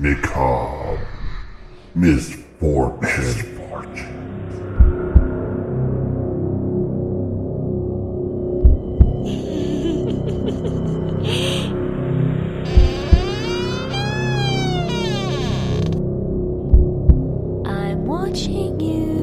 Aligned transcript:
Macabre. 0.00 0.98
Misfortune. 1.94 3.58
I'm 17.66 18.06
watching 18.06 18.80
you. 18.80 19.19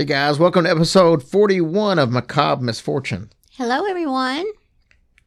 Hey 0.00 0.06
guys, 0.06 0.38
welcome 0.38 0.64
to 0.64 0.70
episode 0.70 1.22
41 1.22 1.98
of 1.98 2.10
Macabre 2.10 2.64
Misfortune. 2.64 3.28
Hello, 3.52 3.84
everyone. 3.84 4.46
All 4.46 4.46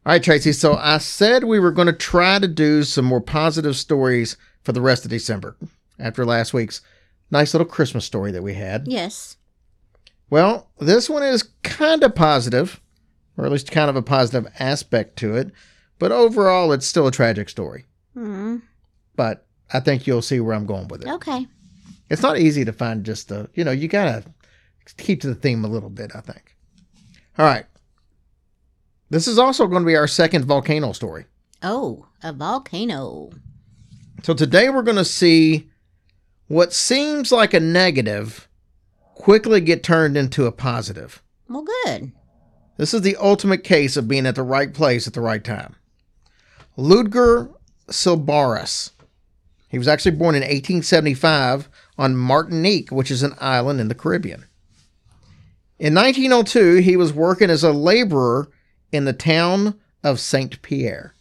right, 0.04 0.20
Tracy, 0.20 0.50
so 0.50 0.74
I 0.74 0.98
said 0.98 1.44
we 1.44 1.60
were 1.60 1.70
going 1.70 1.86
to 1.86 1.92
try 1.92 2.40
to 2.40 2.48
do 2.48 2.82
some 2.82 3.04
more 3.04 3.20
positive 3.20 3.76
stories 3.76 4.36
for 4.64 4.72
the 4.72 4.80
rest 4.80 5.04
of 5.04 5.12
December 5.12 5.56
after 6.00 6.26
last 6.26 6.52
week's 6.52 6.80
nice 7.30 7.54
little 7.54 7.68
Christmas 7.68 8.04
story 8.04 8.32
that 8.32 8.42
we 8.42 8.54
had. 8.54 8.88
Yes. 8.88 9.36
Well, 10.28 10.68
this 10.80 11.08
one 11.08 11.22
is 11.22 11.50
kind 11.62 12.02
of 12.02 12.16
positive, 12.16 12.80
or 13.36 13.44
at 13.44 13.52
least 13.52 13.70
kind 13.70 13.88
of 13.88 13.94
a 13.94 14.02
positive 14.02 14.52
aspect 14.58 15.16
to 15.18 15.36
it, 15.36 15.52
but 16.00 16.10
overall 16.10 16.72
it's 16.72 16.84
still 16.84 17.06
a 17.06 17.12
tragic 17.12 17.48
story. 17.48 17.84
Hmm. 18.14 18.56
But 19.14 19.46
I 19.72 19.78
think 19.78 20.08
you'll 20.08 20.20
see 20.20 20.40
where 20.40 20.56
I'm 20.56 20.66
going 20.66 20.88
with 20.88 21.02
it. 21.02 21.12
Okay. 21.12 21.46
It's 22.10 22.22
not 22.22 22.40
easy 22.40 22.64
to 22.64 22.72
find 22.72 23.04
just 23.04 23.28
the, 23.28 23.48
you 23.54 23.62
know, 23.62 23.70
you 23.70 23.86
got 23.86 24.06
to 24.06 24.24
keep 24.92 25.20
to 25.22 25.28
the 25.28 25.34
theme 25.34 25.64
a 25.64 25.68
little 25.68 25.90
bit, 25.90 26.12
I 26.14 26.20
think. 26.20 26.56
All 27.38 27.46
right. 27.46 27.66
This 29.10 29.26
is 29.28 29.38
also 29.38 29.66
going 29.66 29.82
to 29.82 29.86
be 29.86 29.96
our 29.96 30.08
second 30.08 30.44
volcano 30.44 30.92
story. 30.92 31.26
Oh, 31.62 32.06
a 32.22 32.32
volcano. 32.32 33.30
So 34.22 34.34
today 34.34 34.70
we're 34.70 34.82
going 34.82 34.96
to 34.96 35.04
see 35.04 35.70
what 36.48 36.72
seems 36.72 37.32
like 37.32 37.54
a 37.54 37.60
negative 37.60 38.48
quickly 39.14 39.60
get 39.60 39.82
turned 39.82 40.16
into 40.16 40.46
a 40.46 40.52
positive. 40.52 41.22
Well, 41.48 41.66
good. 41.84 42.12
This 42.76 42.92
is 42.92 43.02
the 43.02 43.16
ultimate 43.16 43.64
case 43.64 43.96
of 43.96 44.08
being 44.08 44.26
at 44.26 44.34
the 44.34 44.42
right 44.42 44.72
place 44.72 45.06
at 45.06 45.14
the 45.14 45.20
right 45.20 45.44
time. 45.44 45.76
Ludger 46.76 47.54
Sylbaris. 47.88 48.90
He 49.68 49.78
was 49.78 49.88
actually 49.88 50.16
born 50.16 50.34
in 50.34 50.42
1875 50.42 51.68
on 51.98 52.16
Martinique, 52.16 52.90
which 52.90 53.10
is 53.10 53.22
an 53.22 53.34
island 53.40 53.80
in 53.80 53.88
the 53.88 53.94
Caribbean. 53.94 54.44
In 55.78 55.94
1902, 55.94 56.76
he 56.76 56.96
was 56.96 57.12
working 57.12 57.50
as 57.50 57.64
a 57.64 57.72
laborer 57.72 58.48
in 58.92 59.04
the 59.04 59.12
town 59.12 59.78
of 60.02 60.20
St. 60.20 60.62
Pierre. 60.62 61.14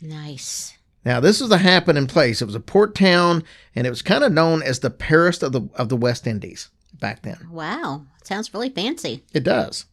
Nice. 0.00 0.78
Now, 1.04 1.20
this 1.20 1.40
was 1.40 1.50
a 1.50 1.58
happening 1.58 2.06
place. 2.06 2.40
It 2.40 2.46
was 2.46 2.54
a 2.54 2.60
port 2.60 2.94
town, 2.94 3.44
and 3.74 3.86
it 3.86 3.90
was 3.90 4.02
kind 4.02 4.24
of 4.24 4.32
known 4.32 4.62
as 4.62 4.80
the 4.80 4.90
Paris 4.90 5.42
of 5.42 5.52
the 5.52 5.68
of 5.74 5.88
the 5.88 5.96
West 5.96 6.26
Indies 6.26 6.70
back 6.98 7.22
then. 7.22 7.48
Wow. 7.50 8.06
Sounds 8.24 8.52
really 8.52 8.68
fancy. 8.68 9.24
It 9.32 9.44
does. 9.44 9.86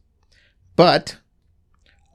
But 0.75 1.17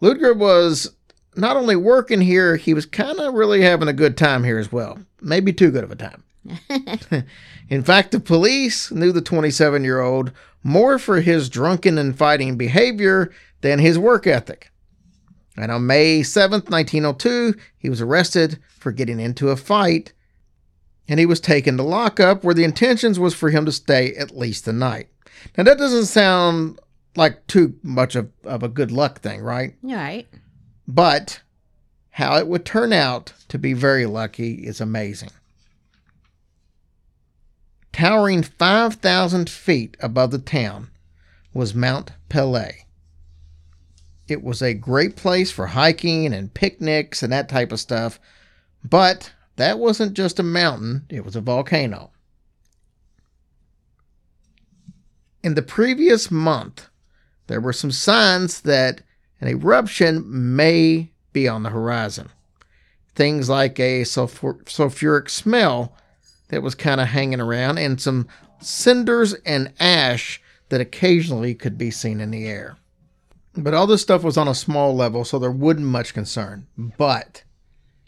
Ludger 0.03 0.37
was 0.37 0.95
not 1.37 1.57
only 1.57 1.77
working 1.77 2.21
here, 2.21 2.57
he 2.57 2.75
was 2.75 2.87
kind 2.87 3.19
of 3.19 3.35
really 3.35 3.63
having 3.63 3.89
a 3.89 3.95
good 3.95 4.17
time 4.17 4.45
here 4.45 4.59
as 4.59 4.73
well. 4.73 4.99
Maybe 5.21 5.53
too 5.53 5.71
good 5.71 5.85
of 5.85 5.91
a 5.91 5.97
time. 5.97 6.25
In 7.69 7.83
fact, 7.83 8.13
the 8.13 8.21
police 8.21 8.91
knew 8.91 9.13
the 9.13 9.21
27 9.21 9.85
year 9.85 10.01
old 10.01 10.33
more 10.63 10.99
for 10.99 11.21
his 11.21 11.49
drunken 11.49 11.99
and 11.99 12.17
fighting 12.17 12.57
behavior 12.57 13.33
than 13.61 13.79
his 13.79 13.99
work 13.99 14.27
ethic. 14.27 14.71
And 15.57 15.71
on 15.71 15.87
May 15.87 16.21
7th, 16.21 16.71
1902, 16.71 17.55
he 17.79 17.91
was 17.91 18.01
arrested 18.01 18.59
for 18.79 18.93
getting 18.93 19.21
into 19.21 19.51
a 19.51 19.57
fight 19.57 20.13
and 21.09 21.19
he 21.19 21.27
was 21.27 21.41
taken 21.41 21.77
to 21.77 21.83
lockup 21.83 22.45
where 22.45 22.55
the 22.55 22.65
intentions 22.65 23.19
was 23.19 23.35
for 23.35 23.51
him 23.51 23.67
to 23.67 23.73
stay 23.73 24.15
at 24.15 24.37
least 24.37 24.65
the 24.65 24.73
night. 24.73 25.09
Now, 25.59 25.65
that 25.65 25.79
doesn't 25.79 26.07
sound 26.07 26.79
like 27.17 27.47
too 27.49 27.75
much 27.83 28.15
of, 28.15 28.31
of 28.45 28.63
a 28.63 28.69
good 28.69 28.93
luck 28.93 29.21
thing, 29.21 29.41
right? 29.41 29.75
Right. 29.83 30.29
But 30.87 31.41
how 32.11 32.37
it 32.37 32.47
would 32.47 32.65
turn 32.65 32.93
out 32.93 33.33
to 33.49 33.59
be 33.59 33.73
very 33.73 34.07
lucky 34.07 34.55
is 34.55 34.81
amazing. 34.81 35.31
Towering 37.93 38.43
5,000 38.43 39.51
feet 39.51 39.97
above 40.01 40.31
the 40.31 40.39
town 40.39 40.91
was 41.53 41.75
Mount 41.75 42.13
Pelée. 42.29 42.85
It 44.29 44.43
was 44.43 44.63
a 44.63 44.75
great 44.75 45.17
place 45.17 45.51
for 45.51 45.69
hiking 45.69 46.33
and 46.33 46.55
picnics 46.55 47.23
and 47.23 47.33
that 47.33 47.49
type 47.49 47.73
of 47.73 47.81
stuff, 47.81 48.21
but 48.85 49.33
that 49.57 49.79
wasn't 49.79 50.15
just 50.15 50.39
a 50.39 50.45
mountain, 50.45 51.05
it 51.09 51.25
was 51.25 51.35
a 51.35 51.41
volcano. 51.41 52.13
In 55.43 55.55
the 55.55 55.63
previous 55.63 56.31
month, 56.31 56.89
there 57.49 57.61
were 57.61 57.73
some 57.73 57.91
signs 57.91 58.61
that 58.61 59.03
an 59.41 59.49
eruption 59.49 60.25
may 60.27 61.11
be 61.33 61.49
on 61.49 61.63
the 61.63 61.71
horizon. 61.71 62.31
Things 63.15 63.49
like 63.49 63.81
a 63.81 64.05
sulfur- 64.05 64.63
sulfuric 64.65 65.29
smell 65.29 65.97
that 66.51 66.63
was 66.63 66.75
kind 66.75 67.01
of 67.01 67.09
hanging 67.09 67.41
around, 67.41 67.79
and 67.79 68.01
some 68.01 68.29
cinders 68.61 69.35
and 69.47 69.73
ash 69.81 70.41
that 70.69 70.81
occasionally 70.81 71.55
could 71.55 71.79
be 71.79 71.91
seen 71.91 72.21
in 72.21 72.31
the 72.31 72.47
air. 72.47 72.77
But 73.57 73.75
all 73.75 73.87
this 73.87 74.03
stuff 74.03 74.23
was 74.23 74.37
on 74.37 74.47
a 74.47 74.55
small 74.55 74.95
level, 74.95 75.25
so 75.25 75.39
there 75.39 75.51
wasn't 75.51 75.87
much 75.87 76.15
concern. 76.15 76.67
But 76.77 77.43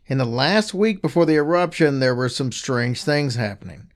in 0.06 0.18
the 0.18 0.24
last 0.24 0.74
week 0.74 1.02
before 1.02 1.26
the 1.26 1.34
eruption, 1.34 1.98
there 1.98 2.14
were 2.14 2.28
some 2.28 2.52
strange 2.52 3.02
things 3.02 3.34
happening. 3.34 3.90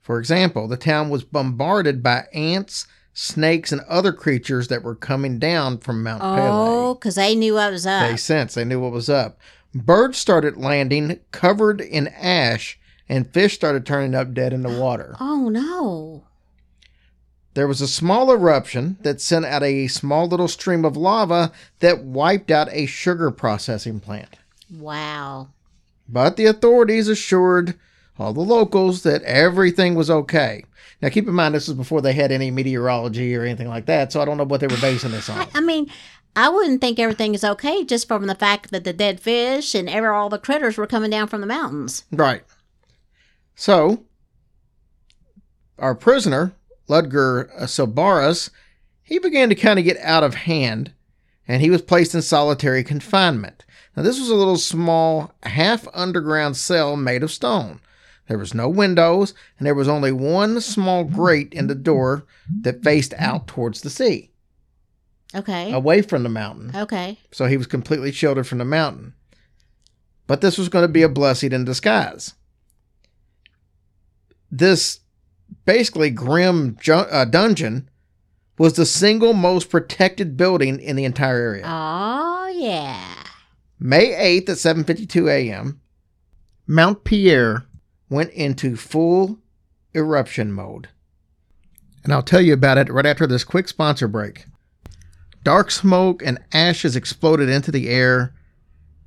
For 0.00 0.18
example, 0.18 0.66
the 0.66 0.76
town 0.76 1.08
was 1.08 1.24
bombarded 1.24 2.02
by 2.02 2.26
ants, 2.34 2.86
snakes, 3.12 3.70
and 3.70 3.80
other 3.82 4.12
creatures 4.12 4.68
that 4.68 4.82
were 4.82 4.94
coming 4.94 5.38
down 5.38 5.78
from 5.78 6.02
Mount 6.02 6.22
Pelée. 6.22 6.48
Oh, 6.50 6.94
because 6.94 7.14
they 7.14 7.34
knew 7.34 7.54
what 7.54 7.70
was 7.70 7.86
up. 7.86 8.08
They 8.08 8.16
sensed, 8.16 8.54
they 8.54 8.64
knew 8.64 8.80
what 8.80 8.92
was 8.92 9.08
up. 9.08 9.38
Birds 9.72 10.18
started 10.18 10.56
landing 10.56 11.20
covered 11.30 11.80
in 11.80 12.08
ash, 12.08 12.79
and 13.10 13.32
fish 13.34 13.54
started 13.54 13.84
turning 13.84 14.14
up 14.14 14.32
dead 14.32 14.52
in 14.52 14.62
the 14.62 14.80
water. 14.80 15.16
oh, 15.20 15.48
no. 15.48 16.24
There 17.54 17.66
was 17.66 17.80
a 17.80 17.88
small 17.88 18.30
eruption 18.30 18.96
that 19.00 19.20
sent 19.20 19.44
out 19.44 19.64
a 19.64 19.88
small 19.88 20.28
little 20.28 20.46
stream 20.46 20.84
of 20.84 20.96
lava 20.96 21.50
that 21.80 22.04
wiped 22.04 22.52
out 22.52 22.68
a 22.70 22.86
sugar 22.86 23.32
processing 23.32 23.98
plant. 23.98 24.36
Wow. 24.72 25.48
But 26.08 26.36
the 26.36 26.46
authorities 26.46 27.08
assured 27.08 27.74
all 28.20 28.32
the 28.32 28.40
locals 28.40 29.02
that 29.02 29.22
everything 29.24 29.96
was 29.96 30.10
okay. 30.10 30.64
Now, 31.02 31.08
keep 31.08 31.26
in 31.26 31.34
mind, 31.34 31.56
this 31.56 31.66
was 31.66 31.76
before 31.76 32.00
they 32.00 32.12
had 32.12 32.30
any 32.30 32.52
meteorology 32.52 33.34
or 33.34 33.42
anything 33.42 33.68
like 33.68 33.86
that, 33.86 34.12
so 34.12 34.20
I 34.20 34.24
don't 34.24 34.36
know 34.36 34.44
what 34.44 34.60
they 34.60 34.68
were 34.68 34.80
basing 34.80 35.10
this 35.10 35.28
on. 35.28 35.48
I, 35.54 35.60
mean, 35.60 35.90
I 36.36 36.48
wouldn't 36.50 36.80
think 36.80 37.00
everything 37.00 37.34
is 37.34 37.42
okay 37.42 37.84
just 37.84 38.06
from 38.06 38.26
the 38.26 38.34
fact 38.36 38.70
that 38.70 38.84
the 38.84 38.92
dead 38.92 39.18
fish 39.18 39.74
and 39.74 39.88
ever 39.88 40.12
all 40.12 40.28
the 40.28 40.38
critters 40.38 40.76
were 40.76 40.86
coming 40.86 41.10
down 41.10 41.26
from 41.26 41.40
the 41.40 41.46
mountains. 41.48 42.04
Right. 42.12 42.44
So, 43.60 44.04
our 45.78 45.94
prisoner, 45.94 46.54
Ludger 46.88 47.54
Sylbaris, 47.64 48.48
he 49.02 49.18
began 49.18 49.50
to 49.50 49.54
kind 49.54 49.78
of 49.78 49.84
get 49.84 49.98
out 49.98 50.24
of 50.24 50.32
hand, 50.34 50.94
and 51.46 51.60
he 51.60 51.68
was 51.68 51.82
placed 51.82 52.14
in 52.14 52.22
solitary 52.22 52.82
confinement. 52.82 53.66
Now, 53.94 54.02
this 54.02 54.18
was 54.18 54.30
a 54.30 54.34
little 54.34 54.56
small, 54.56 55.34
half 55.42 55.86
underground 55.92 56.56
cell 56.56 56.96
made 56.96 57.22
of 57.22 57.30
stone. 57.30 57.80
There 58.28 58.38
was 58.38 58.54
no 58.54 58.66
windows, 58.66 59.34
and 59.58 59.66
there 59.66 59.74
was 59.74 59.88
only 59.88 60.10
one 60.10 60.62
small 60.62 61.04
grate 61.04 61.52
in 61.52 61.66
the 61.66 61.74
door 61.74 62.24
that 62.62 62.82
faced 62.82 63.12
out 63.18 63.46
towards 63.46 63.82
the 63.82 63.90
sea, 63.90 64.30
Okay. 65.34 65.70
away 65.70 66.00
from 66.00 66.22
the 66.22 66.30
mountain. 66.30 66.74
Okay. 66.74 67.18
So 67.30 67.44
he 67.44 67.58
was 67.58 67.66
completely 67.66 68.10
sheltered 68.10 68.46
from 68.46 68.56
the 68.56 68.64
mountain. 68.64 69.12
But 70.26 70.40
this 70.40 70.56
was 70.56 70.70
going 70.70 70.84
to 70.84 70.88
be 70.88 71.02
a 71.02 71.10
blessing 71.10 71.52
in 71.52 71.66
disguise. 71.66 72.32
This 74.50 75.00
basically 75.64 76.10
grim 76.10 76.76
ju- 76.80 76.92
uh, 76.92 77.24
dungeon 77.24 77.88
was 78.58 78.74
the 78.74 78.86
single 78.86 79.32
most 79.32 79.70
protected 79.70 80.36
building 80.36 80.80
in 80.80 80.96
the 80.96 81.04
entire 81.04 81.38
area. 81.40 81.64
Oh, 81.66 82.52
yeah. 82.54 83.14
May 83.78 84.08
8th 84.40 84.50
at 84.50 84.56
7:52 84.58 85.30
a.m., 85.30 85.80
Mount 86.66 87.04
Pierre 87.04 87.64
went 88.10 88.30
into 88.32 88.76
full 88.76 89.38
eruption 89.94 90.52
mode. 90.52 90.88
And 92.04 92.12
I'll 92.12 92.22
tell 92.22 92.40
you 92.40 92.52
about 92.52 92.78
it 92.78 92.92
right 92.92 93.06
after 93.06 93.26
this 93.26 93.44
quick 93.44 93.68
sponsor 93.68 94.08
break. 94.08 94.46
Dark 95.42 95.70
smoke 95.70 96.22
and 96.24 96.38
ashes 96.52 96.96
exploded 96.96 97.48
into 97.48 97.70
the 97.70 97.88
air, 97.88 98.34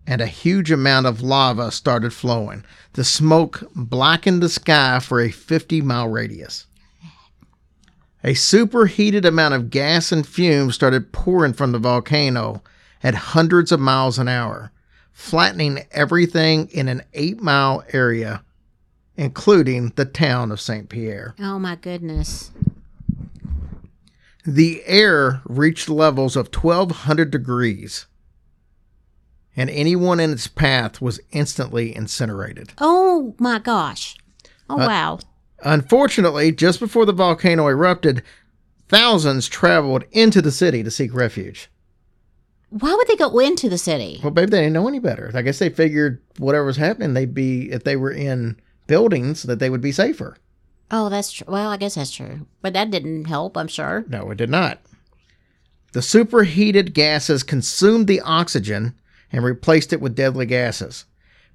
and 0.06 0.22
a 0.22 0.28
huge 0.28 0.72
amount 0.72 1.06
of 1.06 1.22
lava 1.22 1.72
started 1.72 2.14
flowing. 2.14 2.64
The 2.94 3.04
smoke 3.04 3.64
blackened 3.76 4.42
the 4.44 4.50
sky 4.50 5.00
for 5.00 5.22
a 5.22 5.32
50 5.32 5.82
mile 5.82 6.08
radius. 6.08 6.68
A 8.24 8.34
superheated 8.34 9.26
amount 9.26 9.54
of 9.54 9.70
gas 9.70 10.12
and 10.12 10.26
fumes 10.26 10.76
started 10.76 11.12
pouring 11.12 11.54
from 11.54 11.74
the 11.74 11.80
volcano 11.80 12.64
at 13.02 13.14
hundreds 13.16 13.72
of 13.72 13.82
miles 13.82 14.18
an 14.18 14.30
hour, 14.30 14.72
flattening 15.12 15.80
everything 15.92 16.70
in 16.70 16.88
an 16.88 17.04
eight 17.14 17.42
mile 17.42 17.84
area, 17.92 18.44
including 19.18 19.92
the 19.96 20.06
town 20.06 20.52
of 20.52 20.62
St. 20.62 20.88
Pierre. 20.88 21.36
Oh 21.40 21.60
my 21.60 21.76
goodness. 21.76 22.52
The 24.46 24.84
air 24.86 25.42
reached 25.46 25.90
levels 25.90 26.36
of 26.36 26.54
1200 26.54 27.30
degrees, 27.30 28.08
and 29.56 29.70
anyone 29.70 30.20
in 30.20 30.32
its 30.32 30.48
path 30.48 31.02
was 31.02 31.20
instantly 31.32 31.96
incinerated. 31.96 32.74
Oh 32.80 33.36
my 33.40 33.60
gosh. 33.60 34.16
Oh 34.70 34.80
Uh, 34.80 34.88
wow. 34.88 35.20
Unfortunately, 35.64 36.52
just 36.52 36.80
before 36.80 37.06
the 37.06 37.14
volcano 37.14 37.68
erupted, 37.68 38.22
thousands 38.90 39.48
traveled 39.48 40.04
into 40.12 40.42
the 40.42 40.52
city 40.52 40.84
to 40.84 40.92
seek 40.92 41.14
refuge. 41.14 41.70
Why 42.70 42.94
would 42.94 43.08
they 43.08 43.16
go 43.16 43.38
into 43.40 43.70
the 43.70 43.78
city? 43.78 44.20
Well, 44.24 44.32
babe, 44.32 44.50
they 44.50 44.60
didn't 44.62 44.74
know 44.74 44.88
any 44.88 45.00
better. 45.00 45.32
I 45.34 45.42
guess 45.44 45.60
they 45.60 45.70
figured 45.70 46.22
whatever 46.38 46.66
was 46.66 46.78
happening, 46.78 47.14
they'd 47.14 47.34
be, 47.34 47.72
if 47.72 47.84
they 47.84 47.96
were 47.96 48.12
in 48.12 48.60
buildings, 48.88 49.44
that 49.44 49.60
they 49.60 49.70
would 49.70 49.80
be 49.82 49.92
safer. 49.92 50.36
Oh, 50.92 51.08
that's 51.10 51.32
true. 51.32 51.46
Well, 51.48 51.70
I 51.70 51.78
guess 51.78 51.96
that's 51.96 52.12
true. 52.12 52.48
But 52.62 52.74
that 52.74 52.92
didn't 52.92 53.26
help, 53.26 53.56
I'm 53.58 53.68
sure. 53.68 54.04
No, 54.08 54.32
it 54.32 54.38
did 54.38 54.50
not. 54.50 54.80
The 55.94 56.02
superheated 56.02 56.94
gases 56.96 57.44
consumed 57.44 58.08
the 58.08 58.22
oxygen 58.22 58.96
and 59.34 59.44
replaced 59.44 59.92
it 59.92 60.00
with 60.00 60.16
deadly 60.16 60.46
gases. 60.46 61.06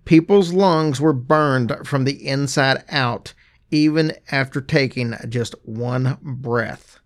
People's 0.04 0.52
lungs 0.52 1.00
were 1.00 1.12
burned 1.12 1.75
from 1.84 2.04
the 2.04 2.26
inside 2.26 2.82
out, 2.90 3.32
even 3.70 4.12
after 4.32 4.60
taking 4.60 5.14
just 5.28 5.54
one 5.62 6.19
breath. 6.20 6.98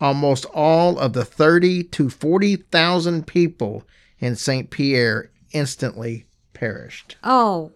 Almost 0.00 0.44
all 0.46 0.98
of 0.98 1.12
the 1.12 1.24
30 1.24 1.84
to 1.84 2.10
40,000 2.10 3.26
people 3.26 3.84
in 4.18 4.34
St. 4.34 4.70
Pierre 4.70 5.30
instantly 5.52 6.26
perished. 6.52 7.16
Oh 7.22 7.72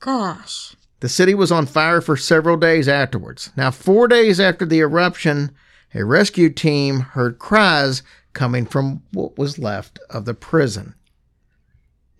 gosh. 0.00 0.74
The 1.00 1.08
city 1.08 1.34
was 1.34 1.52
on 1.52 1.66
fire 1.66 2.00
for 2.00 2.16
several 2.16 2.56
days 2.56 2.88
afterwards. 2.88 3.50
Now, 3.56 3.70
four 3.70 4.08
days 4.08 4.38
after 4.38 4.64
the 4.64 4.80
eruption, 4.80 5.50
a 5.94 6.04
rescue 6.04 6.48
team 6.48 7.00
heard 7.00 7.38
cries 7.38 8.02
coming 8.32 8.66
from 8.66 9.02
what 9.12 9.36
was 9.36 9.58
left 9.58 9.98
of 10.10 10.24
the 10.24 10.34
prison. 10.34 10.94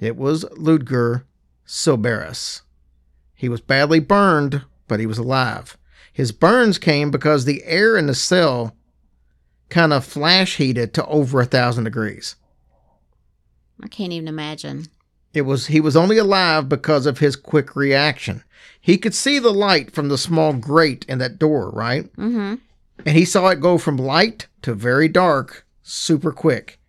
It 0.03 0.17
was 0.17 0.45
Ludger 0.57 1.23
Sylbaris. 1.65 2.63
He 3.37 3.49
was 3.49 3.61
badly 3.61 4.01
burned, 4.01 4.65
but 4.89 4.99
he 4.99 5.07
was 5.07 5.19
alive. 5.19 5.79
His 6.13 6.33
burns 6.33 6.77
came 6.77 7.13
because 7.13 7.45
the 7.45 7.63
air 7.65 7.97
in 7.97 8.09
the 8.09 8.15
cell 8.15 8.75
kind 9.69 9.93
of 9.93 10.05
flash 10.05 10.57
heated 10.57 10.93
to 10.95 11.07
over 11.07 11.41
a 11.41 11.47
thousand 11.47 11.85
degrees. 11.85 12.35
I 13.81 13.87
can't 13.87 14.13
even 14.13 14.27
imagine. 14.27 14.87
It 15.35 15.43
was 15.43 15.69
he 15.69 15.81
was 15.81 15.97
only 15.97 16.19
alive 16.19 16.69
because 16.69 17.07
of 17.07 17.21
his 17.21 17.37
quick 17.37 17.77
reaction. 17.77 18.43
He 18.81 18.99
could 18.99 19.15
see 19.15 19.39
the 19.39 19.53
light 19.53 19.93
from 19.93 20.09
the 20.09 20.19
small 20.19 20.53
grate 20.53 21.07
in 21.09 21.19
that 21.19 21.39
door, 21.39 21.71
right? 21.71 22.13
Mm-hmm. 22.17 22.57
And 23.07 23.17
he 23.17 23.25
saw 23.25 23.49
it 23.49 23.61
go 23.61 23.79
from 23.79 23.97
light 23.97 24.49
to 24.63 24.75
very 24.75 25.07
dark 25.07 25.65
super 25.85 26.33
quick. 26.33 26.81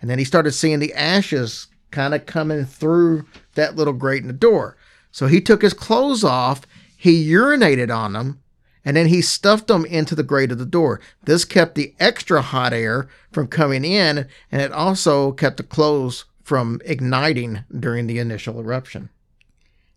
And 0.00 0.08
then 0.08 0.20
he 0.20 0.24
started 0.24 0.52
seeing 0.52 0.78
the 0.78 0.94
ashes 0.94 1.66
kind 1.90 2.14
of 2.14 2.26
coming 2.26 2.64
through 2.64 3.24
that 3.54 3.76
little 3.76 3.92
grate 3.92 4.22
in 4.22 4.26
the 4.28 4.32
door. 4.32 4.76
So 5.12 5.26
he 5.26 5.40
took 5.40 5.62
his 5.62 5.74
clothes 5.74 6.22
off, 6.24 6.62
he 6.96 7.28
urinated 7.30 7.94
on 7.94 8.12
them, 8.12 8.40
and 8.84 8.96
then 8.96 9.06
he 9.06 9.20
stuffed 9.22 9.66
them 9.66 9.84
into 9.84 10.14
the 10.14 10.22
grate 10.22 10.52
of 10.52 10.58
the 10.58 10.64
door. 10.66 11.00
This 11.24 11.44
kept 11.44 11.74
the 11.74 11.94
extra 12.00 12.40
hot 12.42 12.72
air 12.72 13.08
from 13.32 13.46
coming 13.48 13.84
in, 13.84 14.26
and 14.52 14.62
it 14.62 14.72
also 14.72 15.32
kept 15.32 15.56
the 15.58 15.62
clothes 15.62 16.24
from 16.42 16.80
igniting 16.84 17.64
during 17.78 18.06
the 18.06 18.18
initial 18.18 18.58
eruption. 18.60 19.08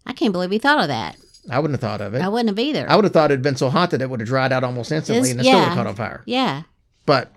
I 0.06 0.14
can't 0.14 0.34
believe 0.34 0.52
he 0.52 0.60
thought 0.60 0.82
of 0.82 0.88
that. 0.90 1.16
I 1.50 1.60
wouldn't 1.60 1.82
have 1.82 1.90
thought 1.90 2.02
of 2.02 2.14
it. 2.14 2.22
I 2.22 2.28
wouldn't 2.30 2.50
have 2.50 2.60
either. 2.60 2.90
I 2.90 2.96
would 2.96 3.06
have 3.06 3.14
thought 3.14 3.32
it 3.32 3.36
had 3.36 3.42
been 3.42 3.56
so 3.56 3.70
hot 3.70 3.92
that 3.92 4.02
it 4.02 4.10
would 4.10 4.20
have 4.20 4.28
dried 4.28 4.52
out 4.52 4.64
almost 4.64 4.92
instantly 4.92 5.30
It's- 5.30 5.32
and 5.32 5.40
it 5.42 5.44
still 5.44 5.60
would 5.60 5.66
have 5.68 5.76
caught 5.78 5.88
on 5.88 5.96
fire. 5.96 6.24
yeah. 6.26 6.64
But 7.06 7.32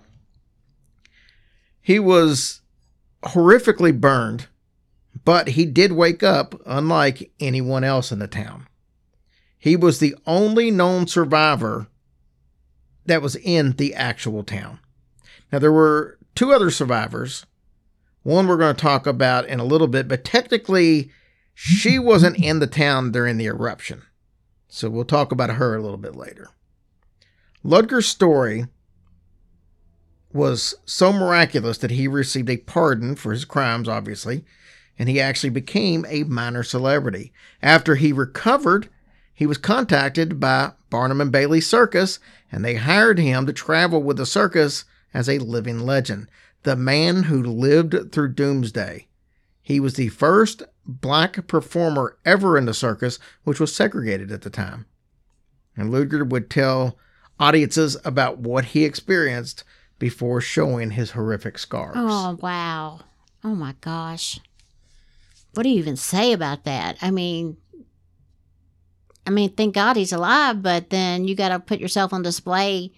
he 1.81 1.99
was 1.99 2.61
horrifically 3.23 3.99
burned, 3.99 4.47
but 5.25 5.49
he 5.49 5.65
did 5.65 5.91
wake 5.91 6.23
up 6.23 6.55
unlike 6.65 7.31
anyone 7.39 7.83
else 7.83 8.11
in 8.11 8.19
the 8.19 8.27
town. 8.27 8.67
He 9.57 9.75
was 9.75 9.99
the 9.99 10.15
only 10.25 10.71
known 10.71 11.07
survivor 11.07 11.87
that 13.05 13.21
was 13.21 13.35
in 13.35 13.73
the 13.73 13.93
actual 13.95 14.43
town. 14.43 14.79
Now, 15.51 15.59
there 15.59 15.71
were 15.71 16.17
two 16.35 16.53
other 16.53 16.69
survivors. 16.69 17.45
One 18.23 18.47
we're 18.47 18.57
going 18.57 18.75
to 18.75 18.81
talk 18.81 19.07
about 19.07 19.47
in 19.47 19.59
a 19.59 19.65
little 19.65 19.87
bit, 19.87 20.07
but 20.07 20.23
technically, 20.23 21.11
she 21.53 21.97
wasn't 21.97 22.37
in 22.37 22.59
the 22.59 22.67
town 22.67 23.11
during 23.11 23.37
the 23.37 23.47
eruption. 23.47 24.03
So 24.67 24.89
we'll 24.89 25.05
talk 25.05 25.31
about 25.31 25.49
her 25.51 25.75
a 25.75 25.81
little 25.81 25.97
bit 25.97 26.15
later. 26.15 26.49
Ludger's 27.63 28.07
story 28.07 28.67
was 30.33 30.75
so 30.85 31.13
miraculous 31.13 31.77
that 31.77 31.91
he 31.91 32.07
received 32.07 32.49
a 32.49 32.57
pardon 32.57 33.15
for 33.15 33.31
his 33.31 33.45
crimes, 33.45 33.87
obviously, 33.87 34.43
and 34.99 35.07
he 35.07 35.21
actually 35.21 35.49
became 35.49 36.05
a 36.09 36.23
minor 36.23 36.63
celebrity. 36.63 37.31
After 37.61 37.95
he 37.95 38.11
recovered, 38.11 38.89
he 39.33 39.45
was 39.45 39.57
contacted 39.57 40.39
by 40.39 40.71
Barnum 40.89 41.21
and 41.21 41.31
Bailey 41.31 41.61
Circus, 41.61 42.19
and 42.51 42.65
they 42.65 42.75
hired 42.75 43.19
him 43.19 43.45
to 43.45 43.53
travel 43.53 44.01
with 44.01 44.17
the 44.17 44.25
circus 44.25 44.85
as 45.13 45.29
a 45.29 45.39
living 45.39 45.79
legend, 45.79 46.27
the 46.63 46.75
man 46.75 47.23
who 47.23 47.41
lived 47.41 48.11
through 48.11 48.33
Doomsday. 48.33 49.07
He 49.61 49.79
was 49.79 49.95
the 49.95 50.09
first 50.09 50.63
black 50.85 51.45
performer 51.47 52.17
ever 52.25 52.57
in 52.57 52.65
the 52.65 52.73
circus, 52.73 53.19
which 53.43 53.59
was 53.59 53.75
segregated 53.75 54.31
at 54.31 54.41
the 54.41 54.49
time. 54.49 54.85
And 55.75 55.91
Ludger 55.91 56.27
would 56.27 56.49
tell 56.49 56.97
audiences 57.39 57.97
about 58.03 58.39
what 58.39 58.65
he 58.65 58.85
experienced 58.85 59.63
before 59.99 60.41
showing 60.41 60.91
his 60.91 61.11
horrific 61.11 61.57
scars. 61.57 61.95
Oh 61.97 62.37
wow. 62.41 63.01
Oh 63.43 63.55
my 63.55 63.75
gosh. 63.81 64.39
What 65.53 65.63
do 65.63 65.69
you 65.69 65.77
even 65.79 65.95
say 65.97 66.33
about 66.33 66.63
that? 66.65 66.97
I 67.01 67.11
mean 67.11 67.57
I 69.25 69.29
mean, 69.29 69.49
thank 69.51 69.75
God 69.75 69.97
he's 69.97 70.13
alive, 70.13 70.63
but 70.63 70.89
then 70.89 71.27
you 71.27 71.35
got 71.35 71.49
to 71.49 71.59
put 71.59 71.79
yourself 71.79 72.13
on 72.13 72.21
display 72.21 72.93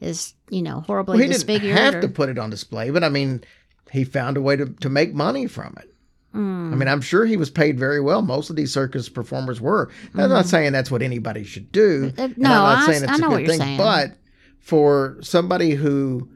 as, 0.00 0.32
you 0.48 0.62
know, 0.62 0.80
horribly 0.82 1.14
well, 1.14 1.18
he 1.22 1.24
didn't 1.24 1.34
disfigured. 1.46 1.76
have 1.76 1.94
or- 1.96 2.00
to 2.02 2.08
put 2.08 2.28
it 2.28 2.38
on 2.38 2.50
display, 2.50 2.90
but 2.90 3.02
I 3.02 3.08
mean, 3.08 3.42
he 3.90 4.04
found 4.04 4.36
a 4.36 4.40
way 4.40 4.54
to, 4.54 4.66
to 4.66 4.88
make 4.88 5.12
money 5.12 5.48
from 5.48 5.74
it. 5.80 5.92
Mm. 6.36 6.72
I 6.72 6.76
mean, 6.76 6.86
I'm 6.88 7.00
sure 7.00 7.26
he 7.26 7.36
was 7.36 7.50
paid 7.50 7.78
very 7.80 8.00
well. 8.00 8.22
Most 8.22 8.48
of 8.48 8.54
these 8.56 8.72
circus 8.72 9.08
performers 9.08 9.60
were. 9.60 9.90
I'm 10.14 10.30
not 10.30 10.46
saying 10.46 10.72
that's 10.72 10.90
what 10.90 11.02
anybody 11.02 11.42
should 11.44 11.70
do. 11.72 12.12
Uh, 12.16 12.28
no, 12.36 12.48
I'm 12.64 12.78
not 12.78 12.78
I- 12.88 12.92
saying 12.92 13.08
I 13.08 13.12
it's 13.14 13.20
know 13.20 13.26
a 13.26 13.30
what 13.30 13.36
good 13.38 13.46
you're 13.48 13.56
thing. 13.56 13.60
saying. 13.60 13.78
But 13.78 14.12
for 14.60 15.18
somebody 15.20 15.72
who 15.72 16.28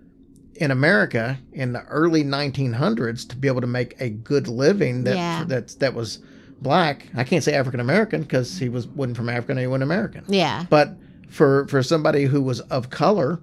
in 0.57 0.71
America 0.71 1.39
in 1.53 1.73
the 1.73 1.83
early 1.85 2.23
1900s 2.25 3.29
to 3.29 3.37
be 3.37 3.49
able 3.49 3.61
to 3.61 3.67
make 3.67 3.95
a 4.01 4.11
good 4.11 4.49
living 4.49 5.05
that 5.05 5.17
Yeah. 5.17 5.45
that's 5.47 5.75
that 5.77 5.95
was 5.95 6.19
black. 6.61 7.07
I 7.15 7.25
can't 7.25 7.45
say 7.45 7.55
African 7.55 7.81
American 7.81 8.23
because 8.23 8.59
he 8.59 8.69
was 8.69 8.87
wasn't 8.87 9.17
from 9.17 9.29
Africa 9.29 9.59
he 9.61 9.67
wasn't 9.67 9.85
American. 9.85 10.25
yeah. 10.29 10.65
But 10.71 10.97
for 11.29 11.67
for 11.69 11.83
somebody 11.83 12.25
who 12.25 12.41
was 12.43 12.61
of 12.63 12.91
color 12.91 13.41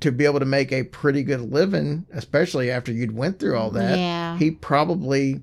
to 0.00 0.12
be 0.12 0.24
able 0.26 0.40
to 0.40 0.44
make 0.44 0.70
a 0.72 0.82
pretty 0.82 1.22
good 1.22 1.40
living, 1.40 2.04
especially 2.12 2.70
after 2.70 2.92
you'd 2.92 3.16
went 3.16 3.38
through 3.38 3.56
all 3.56 3.70
that, 3.70 3.96
Yeah. 3.98 4.36
he 4.38 4.50
probably 4.50 5.40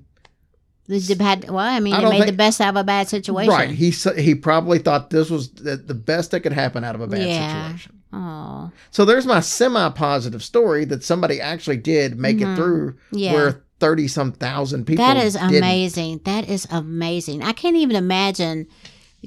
had, 1.18 1.48
well, 1.48 1.58
I 1.58 1.80
mean, 1.80 1.94
I 1.94 2.00
he 2.12 2.18
made 2.20 2.28
the 2.28 2.32
best 2.36 2.60
out 2.60 2.70
of 2.70 2.76
a 2.76 2.84
bad 2.84 3.08
situation. 3.08 3.50
right. 3.52 3.70
He 3.70 3.90
he 3.90 4.34
probably 4.34 4.78
thought 4.78 5.10
this 5.10 5.30
was 5.30 5.50
the, 5.52 5.76
the 5.76 5.94
best 5.94 6.30
that 6.32 6.40
could 6.40 6.52
happen 6.52 6.84
out 6.84 6.94
of 6.94 7.00
a 7.00 7.06
bad 7.06 7.26
Yeah. 7.26 7.66
situation. 7.68 7.98
Oh, 8.12 8.70
So 8.90 9.04
there's 9.04 9.24
my 9.26 9.40
semi-positive 9.40 10.42
story 10.42 10.84
that 10.86 11.02
somebody 11.02 11.40
actually 11.40 11.78
did 11.78 12.18
make 12.18 12.40
it 12.40 12.56
through, 12.56 12.92
Mm-hmm. 12.92 13.16
Yeah. 13.18 13.32
where 13.32 13.62
thirty 13.80 14.06
some 14.06 14.32
thousand 14.32 14.84
people. 14.86 15.04
that 15.04 15.16
is 15.16 15.32
didn't. 15.34 15.56
amazing. 15.56 16.20
That 16.24 16.48
is 16.48 16.66
amazing. 16.70 17.42
I 17.42 17.52
can't 17.52 17.76
even 17.76 17.96
imagine 17.96 18.66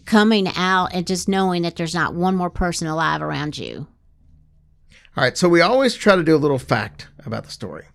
coming 0.05 0.47
out 0.55 0.93
and 0.93 1.07
just 1.07 1.27
knowing 1.27 1.63
that 1.63 1.75
there's 1.77 1.95
not 1.95 2.13
one 2.13 2.35
more 2.35 2.49
person 2.49 2.87
alive 2.87 3.21
around 3.21 3.57
you. 3.57 3.87
All 5.17 5.23
right, 5.23 5.37
so 5.37 5.47
we 5.49 5.61
always 5.61 5.95
try 5.95 6.15
to 6.15 6.23
do 6.23 6.35
a 6.35 6.37
little 6.37 6.59
fact 6.59 7.07
about 7.25 7.45
the 7.45 7.51
story. 7.51 7.85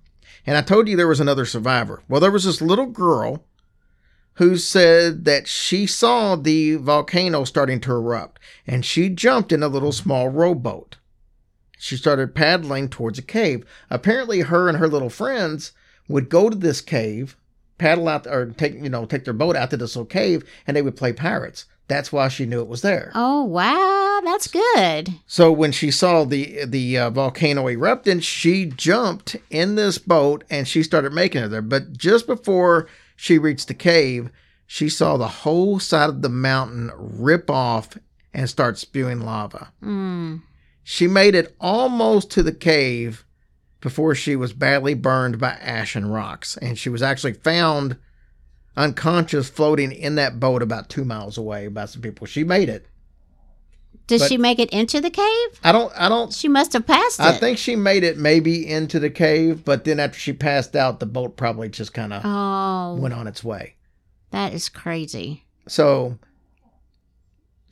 And 0.47 0.57
I 0.57 0.63
told 0.63 0.89
you 0.89 0.97
there 0.97 1.07
was 1.07 1.21
another 1.21 1.45
survivor. 1.45 2.03
Well, 2.09 2.21
there 2.21 2.31
was 2.31 2.45
this 2.45 2.63
little 2.63 2.87
girl 2.87 3.45
who 4.41 4.57
said 4.57 5.27
that 5.27 5.47
she 5.47 5.87
saw 5.87 6.35
the 6.35 6.75
volcano 6.77 7.45
starting 7.45 7.79
to 7.79 7.93
erupt 7.93 8.41
and 8.67 8.87
she 8.87 9.11
jumped 9.11 9.53
in 9.53 9.63
a 9.63 9.69
little 9.69 9.93
small 9.93 10.31
rowboat. 10.31 10.97
She 11.79 11.99
started 11.99 12.35
paddling 12.35 12.89
towards 12.89 13.19
a 13.19 13.23
cave. 13.23 13.67
Apparently, 13.91 14.41
her 14.41 14.67
and 14.67 14.79
her 14.79 14.89
little 14.89 15.11
friends 15.11 15.73
would 16.09 16.31
go 16.31 16.49
to 16.49 16.57
this 16.57 16.81
cave, 16.81 17.37
paddle 17.77 18.09
out 18.09 18.27
or 18.27 18.47
take 18.47 18.73
you 18.73 18.89
know 18.89 19.05
take 19.05 19.27
their 19.27 19.35
boat 19.35 19.57
out 19.57 19.69
to 19.71 19.77
this 19.77 19.95
little 19.95 20.07
cave 20.07 20.43
and 20.67 20.75
they 20.75 20.83
would 20.83 20.97
play 20.97 21.13
pirates. 21.13 21.67
That's 21.89 22.11
why 22.11 22.29
she 22.29 22.47
knew 22.47 22.63
it 22.63 22.69
was 22.69 22.81
there. 22.81 23.13
Oh 23.15 23.45
wow, 23.45 24.23
that's 24.25 24.49
good. 24.49 25.11
So 25.27 25.53
when 25.53 25.71
she 25.71 25.91
saw 25.91 26.25
the 26.25 26.65
the 26.65 26.97
uh, 26.97 27.11
volcano 27.11 27.69
erupting, 27.69 28.21
she 28.21 28.65
jumped 28.65 29.37
in 29.51 29.75
this 29.75 29.99
boat 29.99 30.45
and 30.49 30.67
she 30.67 30.83
started 30.83 31.13
making 31.13 31.43
it 31.43 31.49
there. 31.49 31.61
But 31.61 31.93
just 31.93 32.27
before 32.27 32.89
she 33.21 33.37
reached 33.37 33.69
the 33.69 33.75
cave, 33.75 34.31
she 34.67 34.89
saw 34.89 35.19
the 35.19 35.29
whole 35.29 35.79
side 35.79 36.09
of 36.09 36.23
the 36.23 36.31
mountain 36.31 36.91
rip 36.97 37.51
off 37.51 37.99
and 38.33 38.49
start 38.49 38.79
spewing 38.79 39.21
lava. 39.21 39.75
Mm. 39.83 40.41
She 40.83 41.07
made 41.07 41.35
it 41.35 41.55
almost 41.61 42.31
to 42.31 42.43
the 42.43 42.55
cave 42.55 43.27
before 43.83 44.15
she 44.15 44.37
was 44.37 44.55
badly 44.55 44.95
burned 44.95 45.39
by 45.39 45.51
ash 45.51 45.95
and 45.95 46.11
rocks, 46.11 46.57
and 46.63 46.79
she 46.79 46.89
was 46.89 47.03
actually 47.03 47.35
found 47.35 47.99
unconscious 48.75 49.51
floating 49.51 49.93
in 49.93 50.15
that 50.15 50.41
boat 50.41 50.63
about 50.63 50.89
two 50.89 51.05
miles 51.05 51.37
away 51.37 51.69
by 51.69 51.85
some 51.85 52.01
people. 52.01 52.27
She 52.27 52.43
made 52.43 52.71
it. 52.71 52.87
Did 54.11 54.19
But- 54.19 54.29
she 54.29 54.37
make 54.37 54.59
it 54.59 54.69
into 54.71 55.01
the 55.01 55.09
cave? 55.09 55.49
I 55.65 55.71
don't 55.73 55.93
I 55.97 56.09
don't 56.09 56.33
She 56.33 56.49
must 56.49 56.73
have 56.75 56.85
passed 56.87 57.21
it. 57.21 57.25
I 57.27 57.33
think 57.39 57.57
she 57.59 57.77
made 57.77 58.03
it 58.05 58.19
maybe 58.19 58.69
into 58.69 58.99
the 58.99 59.09
cave, 59.09 59.65
but 59.65 59.85
then 59.85 59.99
after 60.01 60.19
she 60.19 60.33
passed 60.33 60.75
out, 60.77 60.99
the 61.01 61.07
boat 61.07 61.37
probably 61.37 61.69
just 61.69 61.95
kind 61.95 62.13
of 62.13 62.23
Oh, 62.25 62.97
went 63.01 63.15
on 63.15 63.27
its 63.29 63.45
way. 63.45 63.77
that 64.33 64.53
is 64.53 64.69
crazy. 64.69 65.45
So 65.69 66.19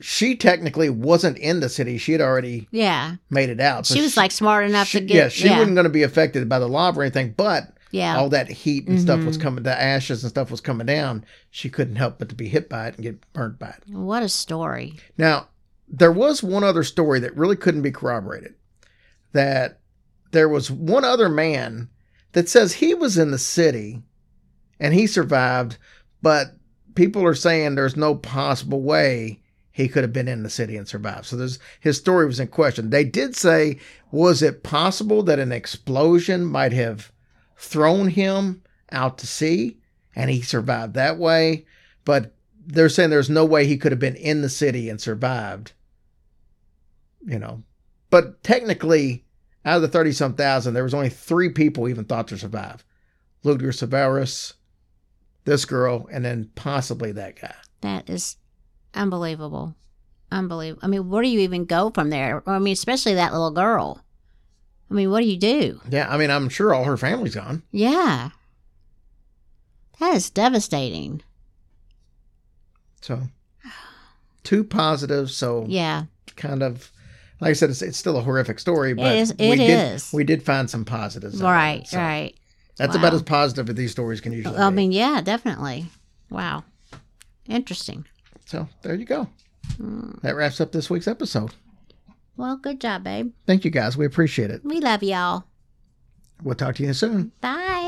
she 0.01 0.35
technically 0.35 0.89
wasn't 0.89 1.37
in 1.37 1.59
the 1.59 1.67
city. 1.69 1.97
She 1.97 2.13
had 2.13 2.21
already 2.21 2.67
Yeah, 2.71 3.15
made 3.29 3.49
it 3.49 3.59
out. 3.59 3.85
So 3.85 3.95
she 3.95 4.01
was 4.01 4.15
like 4.15 4.31
smart 4.31 4.65
enough 4.65 4.87
she- 4.87 4.99
to 5.01 5.05
get. 5.05 5.15
yeah, 5.15 5.27
she 5.27 5.45
yeah, 5.47 5.57
wasn't 5.59 5.75
going 5.75 5.83
to 5.85 5.89
be 5.89 6.03
affected 6.03 6.47
by 6.47 6.59
the 6.59 6.69
lava 6.69 7.01
or 7.01 7.03
anything, 7.03 7.33
but 7.35 7.73
yeah. 7.91 8.17
all 8.17 8.29
that 8.29 8.47
heat 8.49 8.87
and 8.87 9.01
stuff 9.01 9.25
was 9.25 9.37
Mhm. 9.37 9.41
coming, 9.41 9.63
the 9.63 9.81
ashes 9.81 10.23
and 10.23 10.29
stuff 10.29 10.49
was 10.51 10.61
coming 10.61 10.87
down. 10.87 11.25
She 11.51 11.69
couldn't 11.69 11.97
help 11.97 12.17
but 12.17 12.29
to 12.29 12.35
be 12.35 12.47
hit 12.47 12.69
by 12.69 12.87
it 12.87 12.95
and 12.95 13.03
get 13.03 13.33
burnt 13.33 13.59
by 13.59 13.69
it. 13.71 13.83
What 13.93 14.23
a 14.23 14.29
story. 14.29 14.93
Now, 15.17 15.49
there 15.89 16.11
was 16.11 16.43
one 16.43 16.63
other 16.63 16.83
story 16.83 17.19
that 17.19 17.35
really 17.35 17.55
couldn't 17.55 17.81
be 17.81 17.91
corroborated. 17.91 18.53
That 19.33 19.79
there 20.31 20.49
was 20.49 20.69
one 20.69 21.03
other 21.03 21.29
man 21.29 21.89
that 22.33 22.49
says 22.49 22.73
he 22.73 22.93
was 22.93 23.17
in 23.17 23.31
the 23.31 23.39
city 23.39 24.01
and 24.79 24.93
he 24.93 25.07
survived, 25.07 25.77
but 26.21 26.55
people 26.95 27.25
are 27.25 27.35
saying 27.35 27.75
there's 27.75 27.95
no 27.95 28.15
possible 28.15 28.81
way 28.81 29.41
he 29.71 29.87
could 29.87 30.03
have 30.03 30.13
been 30.13 30.27
in 30.27 30.43
the 30.43 30.49
city 30.49 30.75
and 30.77 30.87
survived. 30.87 31.25
So 31.25 31.37
there's 31.37 31.59
his 31.79 31.97
story 31.97 32.25
was 32.25 32.39
in 32.39 32.47
question. 32.47 32.89
They 32.89 33.03
did 33.03 33.35
say, 33.35 33.79
was 34.11 34.41
it 34.41 34.63
possible 34.63 35.23
that 35.23 35.39
an 35.39 35.51
explosion 35.51 36.45
might 36.45 36.73
have 36.73 37.11
thrown 37.57 38.09
him 38.09 38.61
out 38.91 39.17
to 39.19 39.27
sea 39.27 39.77
and 40.15 40.29
he 40.29 40.41
survived 40.41 40.93
that 40.95 41.17
way? 41.17 41.65
But 42.05 42.33
they're 42.65 42.89
saying 42.89 43.09
there's 43.09 43.29
no 43.29 43.45
way 43.45 43.65
he 43.65 43.77
could 43.77 43.91
have 43.91 43.99
been 43.99 44.15
in 44.15 44.41
the 44.41 44.49
city 44.49 44.89
and 44.89 44.99
survived. 44.99 45.73
You 47.25 47.39
know, 47.39 47.63
but 48.09 48.41
technically, 48.43 49.25
out 49.65 49.77
of 49.77 49.81
the 49.81 49.87
thirty 49.87 50.11
some 50.11 50.33
thousand, 50.35 50.73
there 50.73 50.83
was 50.83 50.93
only 50.93 51.09
three 51.09 51.49
people 51.49 51.87
even 51.89 52.05
thought 52.05 52.27
to 52.29 52.37
survive: 52.37 52.83
Ludger 53.43 53.73
Severus, 53.73 54.53
this 55.45 55.65
girl, 55.65 56.07
and 56.11 56.23
then 56.23 56.49
possibly 56.55 57.11
that 57.13 57.39
guy. 57.39 57.55
That 57.81 58.09
is 58.09 58.37
unbelievable. 58.93 59.75
Unbelievable. 60.31 60.81
I 60.83 60.87
mean, 60.87 61.09
where 61.09 61.23
do 61.23 61.29
you 61.29 61.39
even 61.39 61.65
go 61.65 61.89
from 61.89 62.09
there? 62.09 62.43
I 62.47 62.59
mean, 62.59 62.73
especially 62.73 63.15
that 63.15 63.31
little 63.33 63.51
girl. 63.51 64.03
I 64.91 64.93
mean, 64.93 65.11
what 65.11 65.21
do 65.21 65.27
you 65.27 65.37
do? 65.37 65.81
Yeah, 65.89 66.07
I 66.09 66.17
mean, 66.17 66.29
I'm 66.31 66.49
sure 66.49 66.73
all 66.73 66.83
her 66.85 66.97
family's 66.97 67.35
gone. 67.35 67.63
Yeah. 67.71 68.29
That 69.99 70.15
is 70.15 70.29
devastating. 70.29 71.21
So, 73.01 73.21
two 74.43 74.63
positives. 74.63 75.35
So, 75.35 75.65
Yeah. 75.67 76.05
kind 76.35 76.63
of, 76.63 76.91
like 77.41 77.51
I 77.51 77.53
said, 77.53 77.69
it's, 77.69 77.81
it's 77.81 77.97
still 77.97 78.17
a 78.17 78.21
horrific 78.21 78.59
story, 78.59 78.93
but 78.93 79.15
is- 79.15 79.33
we 79.39 79.51
it 79.51 79.57
did 79.57 80.03
we 80.13 80.23
did 80.23 80.43
find 80.43 80.69
some 80.69 80.85
positives. 80.85 81.41
Right, 81.41 81.81
it. 81.81 81.87
So 81.87 81.97
right. 81.97 82.33
That's 82.77 82.95
about 82.95 83.13
as 83.13 83.21
positive 83.23 83.67
as 83.69 83.75
these 83.75 83.91
stories 83.91 84.21
can 84.21 84.31
usually 84.31 84.55
I 84.57 84.69
be. 84.69 84.75
mean, 84.77 84.91
yeah, 84.93 85.19
definitely. 85.21 85.87
Wow. 86.29 86.63
Interesting. 87.45 88.05
So 88.45 88.69
there 88.83 88.95
you 88.95 89.05
go. 89.05 89.27
Mm. 89.73 90.21
That 90.21 90.35
wraps 90.35 90.61
up 90.61 90.71
this 90.71 90.89
week's 90.89 91.07
episode. 91.07 91.51
Well, 92.37 92.55
good 92.55 92.79
job, 92.79 93.03
babe. 93.03 93.33
Thank 93.45 93.65
you 93.65 93.71
guys. 93.71 93.97
We 93.97 94.05
appreciate 94.05 94.49
it. 94.49 94.63
We 94.63 94.79
love 94.79 95.03
y'all. 95.03 95.43
We'll 96.41 96.55
talk 96.55 96.75
to 96.75 96.83
you 96.83 96.93
soon. 96.93 97.33
Bye. 97.41 97.78